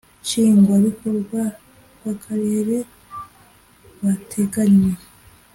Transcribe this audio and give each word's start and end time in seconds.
Nshingwabikorwa 0.23 1.41
rw 1.97 2.05
Akarere 2.13 2.77
bateganywa 4.01 4.93